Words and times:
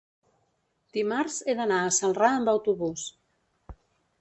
dimarts 0.97 1.35
he 1.45 1.55
d'anar 1.59 1.81
a 1.89 1.93
Celrà 1.99 2.33
amb 2.39 2.53
autobús. 2.55 3.05